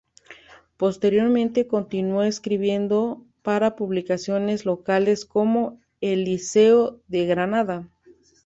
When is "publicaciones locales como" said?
3.75-5.79